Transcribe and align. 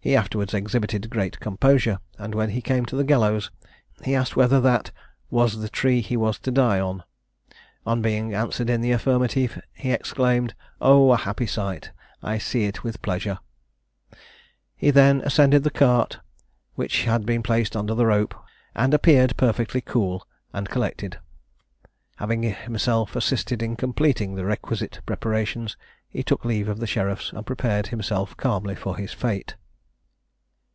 He 0.00 0.16
afterwards 0.16 0.54
exhibited 0.54 1.10
great 1.10 1.38
composure, 1.38 1.98
and 2.18 2.34
when 2.34 2.50
he 2.50 2.62
came 2.62 2.86
to 2.86 2.96
the 2.96 3.04
gallows, 3.04 3.50
he 4.04 4.14
asked 4.14 4.36
whether 4.36 4.58
that 4.60 4.90
"was 5.28 5.58
the 5.58 5.68
tree 5.68 6.00
he 6.00 6.16
was 6.16 6.38
to 6.38 6.50
die 6.50 6.80
on?" 6.80 7.02
On 7.84 8.00
being 8.00 8.32
answered 8.32 8.70
in 8.70 8.80
the 8.80 8.92
affirmative, 8.92 9.60
he 9.74 9.92
exclaimed, 9.92 10.54
"Oh! 10.80 11.10
a 11.12 11.18
happy 11.18 11.46
sight, 11.46 11.90
I 12.22 12.38
see 12.38 12.64
it 12.64 12.82
with 12.82 13.02
pleasure." 13.02 13.40
He 14.76 14.90
then 14.90 15.20
ascended 15.22 15.62
the 15.62 15.70
cart, 15.70 16.20
which 16.74 17.02
had 17.04 17.26
been 17.26 17.42
placed 17.42 17.76
under 17.76 17.94
the 17.94 18.06
rope, 18.06 18.34
and 18.74 18.94
appeared 18.94 19.36
perfectly 19.36 19.82
cool 19.82 20.26
and 20.54 20.70
collected. 20.70 21.18
Having 22.16 22.44
himself 22.44 23.14
assisted 23.14 23.62
in 23.62 23.76
completing 23.76 24.36
the 24.36 24.46
requisite 24.46 25.00
preparations, 25.04 25.76
he 26.08 26.22
took 26.22 26.46
leave 26.46 26.68
of 26.68 26.78
the 26.78 26.86
sheriffs, 26.86 27.30
and 27.32 27.44
prepared 27.44 27.88
himself 27.88 28.34
calmly 28.38 28.76
for 28.76 28.96
his 28.96 29.12
fate. 29.12 29.56